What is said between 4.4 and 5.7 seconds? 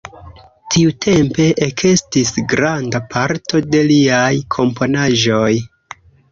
komponaĵoj.